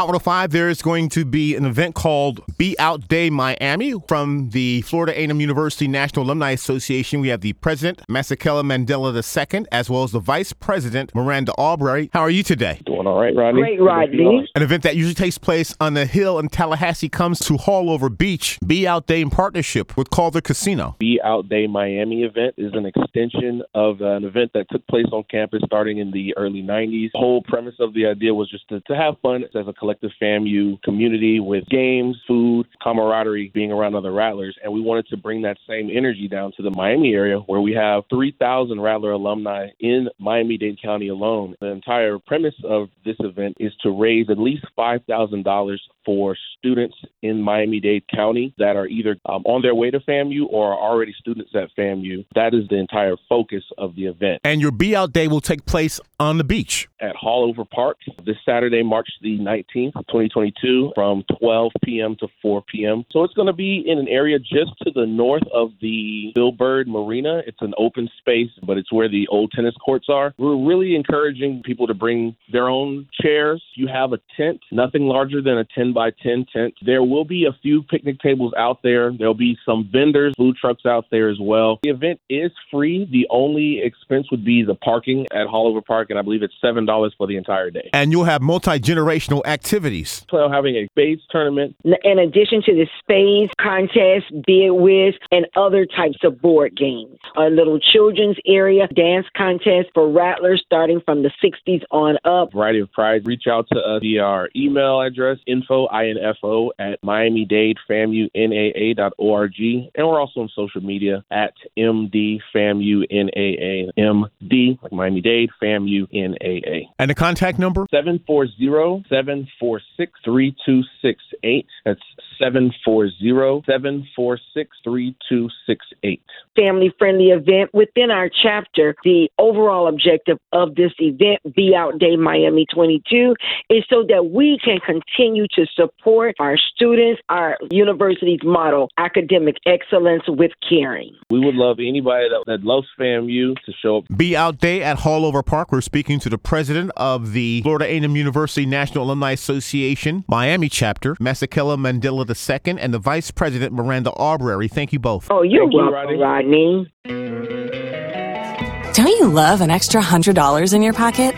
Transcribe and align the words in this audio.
Hot 0.00 0.06
105, 0.06 0.50
there 0.52 0.70
is 0.70 0.80
going 0.80 1.10
to 1.10 1.26
be 1.26 1.54
an 1.54 1.66
event 1.66 1.94
called 1.94 2.40
Be 2.56 2.74
Out 2.78 3.06
Day 3.06 3.28
Miami 3.28 3.92
from 4.08 4.48
the 4.48 4.80
Florida 4.80 5.12
A&M 5.12 5.38
University 5.42 5.86
National 5.88 6.24
Alumni 6.24 6.52
Association. 6.52 7.20
We 7.20 7.28
have 7.28 7.42
the 7.42 7.52
president, 7.52 8.00
Masakela 8.08 8.62
Mandela 8.62 9.12
II, 9.12 9.66
as 9.70 9.90
well 9.90 10.02
as 10.02 10.12
the 10.12 10.18
vice 10.18 10.54
president, 10.54 11.14
Miranda 11.14 11.52
Albury. 11.58 12.08
How 12.14 12.20
are 12.20 12.30
you 12.30 12.42
today? 12.42 12.80
Doing 12.86 13.06
all 13.06 13.20
right, 13.20 13.36
Rodney. 13.36 13.60
Great, 13.60 13.78
Rodney. 13.78 14.48
An 14.54 14.62
event 14.62 14.84
that 14.84 14.96
usually 14.96 15.12
takes 15.12 15.36
place 15.36 15.76
on 15.78 15.92
the 15.92 16.06
hill 16.06 16.38
in 16.38 16.48
Tallahassee 16.48 17.10
comes 17.10 17.38
to 17.40 17.58
Haulover 17.58 18.08
Beach. 18.08 18.58
Be 18.66 18.88
Out 18.88 19.06
Day 19.06 19.20
in 19.20 19.28
partnership 19.28 19.98
with 19.98 20.08
Calder 20.08 20.40
Casino. 20.40 20.96
Be 20.98 21.20
Out 21.22 21.50
Day 21.50 21.66
Miami 21.66 22.22
event 22.22 22.54
is 22.56 22.72
an 22.72 22.86
extension 22.86 23.62
of 23.74 24.00
uh, 24.00 24.12
an 24.12 24.24
event 24.24 24.52
that 24.54 24.64
took 24.70 24.86
place 24.86 25.08
on 25.12 25.24
campus 25.30 25.60
starting 25.66 25.98
in 25.98 26.10
the 26.10 26.34
early 26.38 26.62
90s. 26.62 27.10
The 27.12 27.18
whole 27.18 27.42
premise 27.42 27.74
of 27.80 27.92
the 27.92 28.06
idea 28.06 28.32
was 28.32 28.48
just 28.50 28.66
to, 28.70 28.80
to 28.80 28.96
have 28.96 29.16
fun 29.20 29.44
as 29.44 29.68
a 29.68 29.74
collective 29.74 29.89
FAMU 29.98 30.82
community 30.82 31.40
with 31.40 31.66
games, 31.68 32.16
food, 32.26 32.66
camaraderie, 32.82 33.50
being 33.54 33.72
around 33.72 33.94
other 33.94 34.12
Rattlers. 34.12 34.56
And 34.62 34.72
we 34.72 34.80
wanted 34.80 35.08
to 35.08 35.16
bring 35.16 35.42
that 35.42 35.58
same 35.68 35.90
energy 35.92 36.28
down 36.28 36.52
to 36.56 36.62
the 36.62 36.70
Miami 36.70 37.14
area 37.14 37.38
where 37.38 37.60
we 37.60 37.72
have 37.72 38.04
3,000 38.10 38.80
Rattler 38.80 39.12
alumni 39.12 39.68
in 39.80 40.08
Miami 40.18 40.56
Dade 40.56 40.80
County 40.82 41.08
alone. 41.08 41.54
The 41.60 41.68
entire 41.68 42.18
premise 42.18 42.54
of 42.64 42.88
this 43.04 43.16
event 43.20 43.56
is 43.60 43.72
to 43.82 43.90
raise 43.90 44.30
at 44.30 44.38
least 44.38 44.64
$5,000 44.78 45.78
for 46.10 46.36
students 46.58 46.96
in 47.22 47.40
Miami 47.40 47.78
Dade 47.78 48.02
County 48.12 48.52
that 48.58 48.74
are 48.74 48.88
either 48.88 49.16
um, 49.26 49.44
on 49.44 49.62
their 49.62 49.76
way 49.76 49.92
to 49.92 50.00
FAMU 50.00 50.46
or 50.50 50.72
are 50.72 50.90
already 50.90 51.14
students 51.16 51.52
at 51.54 51.68
FAMU. 51.78 52.26
That 52.34 52.52
is 52.52 52.66
the 52.68 52.78
entire 52.78 53.14
focus 53.28 53.62
of 53.78 53.94
the 53.94 54.06
event. 54.06 54.40
And 54.42 54.60
your 54.60 54.72
Be 54.72 54.96
Out 54.96 55.12
Day 55.12 55.28
will 55.28 55.40
take 55.40 55.66
place 55.66 56.00
on 56.18 56.36
the 56.36 56.42
beach 56.42 56.88
at 57.00 57.14
Haulover 57.14 57.68
Park 57.68 57.98
this 58.24 58.36
Saturday, 58.44 58.82
March 58.82 59.08
the 59.22 59.38
19th, 59.38 59.94
2022, 60.08 60.92
from 60.96 61.24
12 61.38 61.72
p.m. 61.84 62.16
to 62.20 62.26
4 62.42 62.62
p.m. 62.62 63.04
So 63.12 63.22
it's 63.22 63.34
going 63.34 63.46
to 63.46 63.52
be 63.52 63.84
in 63.86 63.98
an 63.98 64.08
area 64.08 64.38
just 64.38 64.72
to 64.82 64.90
the 64.92 65.06
north 65.06 65.44
of 65.54 65.70
the 65.80 66.32
Bill 66.34 66.52
Bird 66.52 66.88
Marina. 66.88 67.42
It's 67.46 67.62
an 67.62 67.72
open 67.78 68.08
space, 68.18 68.50
but 68.66 68.78
it's 68.78 68.92
where 68.92 69.08
the 69.08 69.28
old 69.28 69.52
tennis 69.52 69.74
courts 69.84 70.06
are. 70.08 70.34
We're 70.38 70.66
really 70.66 70.96
encouraging 70.96 71.62
people 71.64 71.86
to 71.86 71.94
bring 71.94 72.36
their 72.52 72.68
own 72.68 73.08
chairs. 73.22 73.62
You 73.74 73.86
have 73.88 74.12
a 74.12 74.18
tent, 74.36 74.60
nothing 74.72 75.02
larger 75.02 75.40
than 75.40 75.58
a 75.58 75.64
10 75.64 75.92
by 75.92 75.99
10 76.08 76.46
tent. 76.50 76.72
There 76.80 77.02
will 77.02 77.26
be 77.26 77.44
a 77.44 77.52
few 77.60 77.82
picnic 77.82 78.18
tables 78.20 78.54
out 78.56 78.78
there. 78.82 79.12
There'll 79.12 79.34
be 79.34 79.58
some 79.66 79.90
vendors, 79.92 80.32
food 80.38 80.56
trucks 80.56 80.86
out 80.86 81.04
there 81.10 81.28
as 81.28 81.38
well. 81.38 81.80
The 81.82 81.90
event 81.90 82.18
is 82.30 82.50
free. 82.70 83.06
The 83.12 83.26
only 83.28 83.80
expense 83.82 84.30
would 84.30 84.44
be 84.44 84.62
the 84.62 84.76
parking 84.76 85.26
at 85.32 85.46
Haulover 85.46 85.84
Park, 85.84 86.08
and 86.08 86.18
I 86.18 86.22
believe 86.22 86.42
it's 86.42 86.54
$7 86.64 87.10
for 87.18 87.26
the 87.26 87.36
entire 87.36 87.70
day. 87.70 87.90
And 87.92 88.12
you'll 88.12 88.24
have 88.24 88.40
multi 88.40 88.78
generational 88.80 89.44
activities. 89.44 90.24
So 90.30 90.48
having 90.48 90.76
a 90.76 90.86
spades 90.86 91.22
tournament. 91.30 91.76
In 91.84 92.18
addition 92.18 92.62
to 92.62 92.72
the 92.72 92.86
spades 92.98 93.52
contest, 93.60 94.32
bid 94.46 94.70
whiz, 94.70 95.14
and 95.30 95.46
other 95.56 95.84
types 95.84 96.18
of 96.24 96.40
board 96.40 96.76
games. 96.76 97.18
A 97.36 97.50
little 97.50 97.78
children's 97.78 98.36
area 98.46 98.86
dance 98.94 99.26
contest 99.36 99.88
for 99.94 100.10
rattlers 100.10 100.62
starting 100.64 101.00
from 101.04 101.22
the 101.22 101.30
60s 101.42 101.82
on 101.90 102.16
up. 102.24 102.52
Variety 102.52 102.80
of 102.80 102.92
prize. 102.92 103.22
Reach 103.24 103.44
out 103.50 103.66
to 103.72 103.78
us 103.78 104.00
via 104.00 104.22
our 104.22 104.48
email 104.54 105.00
address, 105.00 105.38
info, 105.46 105.79
info 105.88 106.70
at 106.78 107.00
miamidadefamunaa.org. 107.02 109.90
And 109.94 110.06
we're 110.06 110.20
also 110.20 110.40
on 110.40 110.50
social 110.54 110.82
media 110.82 111.24
at 111.30 111.54
MDFAMUNAA. 111.78 113.90
MD, 113.96 114.82
like 114.82 114.92
Miami 114.92 115.20
Dade, 115.20 115.50
FAMUNAA. 115.62 116.88
And 116.98 117.10
the 117.10 117.14
contact 117.14 117.58
number? 117.58 117.86
740 117.90 119.04
746 119.08 120.12
3268. 120.24 121.66
That's 121.84 122.00
740 122.40 123.62
746 123.66 124.76
3268. 124.82 126.22
Family 126.56 126.92
friendly 126.98 127.28
event 127.28 127.70
within 127.74 128.10
our 128.10 128.30
chapter. 128.42 128.96
The 129.04 129.28
overall 129.38 129.88
objective 129.88 130.38
of 130.52 130.74
this 130.74 130.92
event, 130.98 131.40
Be 131.54 131.74
Out 131.76 131.98
Day 131.98 132.16
Miami 132.16 132.66
22, 132.72 133.34
is 133.68 133.84
so 133.90 134.04
that 134.08 134.30
we 134.32 134.58
can 134.64 134.78
continue 134.80 135.46
to 135.54 135.66
support 135.76 136.34
our 136.40 136.56
students, 136.74 137.20
our 137.28 137.58
university's 137.70 138.40
motto, 138.42 138.88
academic 138.96 139.56
excellence 139.66 140.22
with 140.26 140.52
caring. 140.66 141.14
We 141.28 141.40
would 141.40 141.54
love 141.54 141.78
anybody 141.78 142.28
that, 142.30 142.44
that 142.46 142.64
loves 142.64 142.86
FAMU 142.98 143.56
to 143.64 143.72
show 143.82 143.98
up. 143.98 144.04
Be 144.16 144.36
Out 144.36 144.58
Day 144.58 144.82
at 144.82 144.98
Haulover 144.98 145.44
Park. 145.44 145.72
We're 145.72 145.80
speaking 145.82 146.18
to 146.20 146.30
the 146.30 146.38
president 146.38 146.90
of 146.96 147.32
the 147.32 147.60
Florida 147.62 147.84
A&M 147.84 148.16
University 148.16 148.64
National 148.64 149.04
Alumni 149.04 149.32
Association 149.32 150.24
Miami 150.26 150.68
chapter, 150.68 151.14
Masakela 151.16 151.76
Mandela 151.76 152.29
II, 152.34 152.78
and 152.80 152.94
the 152.94 152.98
vice 152.98 153.30
president, 153.30 153.72
Miranda 153.72 154.12
Albury. 154.18 154.68
Thank 154.68 154.92
you 154.92 154.98
both. 154.98 155.28
Oh, 155.30 155.42
you're 155.42 155.62
Thank 155.64 155.72
you, 155.72 155.78
welcome, 155.78 156.20
Rodney. 156.20 156.88
Rodney. 157.04 158.92
Don't 158.94 159.06
you 159.06 159.28
love 159.28 159.60
an 159.60 159.70
extra 159.70 160.00
$100 160.02 160.74
in 160.74 160.82
your 160.82 160.92
pocket? 160.92 161.34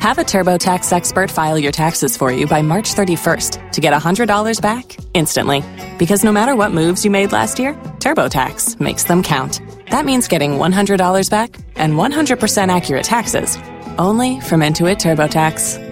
Have 0.00 0.18
a 0.18 0.24
TurboTax 0.24 0.92
expert 0.92 1.30
file 1.30 1.56
your 1.56 1.70
taxes 1.70 2.16
for 2.16 2.32
you 2.32 2.46
by 2.46 2.60
March 2.60 2.92
31st 2.94 3.70
to 3.70 3.80
get 3.80 3.92
$100 3.92 4.60
back 4.60 4.96
instantly. 5.14 5.62
Because 5.98 6.24
no 6.24 6.32
matter 6.32 6.56
what 6.56 6.72
moves 6.72 7.04
you 7.04 7.10
made 7.10 7.30
last 7.30 7.58
year, 7.58 7.74
TurboTax 8.00 8.80
makes 8.80 9.04
them 9.04 9.22
count. 9.22 9.60
That 9.90 10.04
means 10.04 10.26
getting 10.26 10.52
$100 10.52 11.30
back 11.30 11.56
and 11.76 11.94
100% 11.94 12.68
accurate 12.68 13.04
taxes 13.04 13.56
only 13.98 14.40
from 14.40 14.60
Intuit 14.60 14.96
TurboTax. 14.96 15.91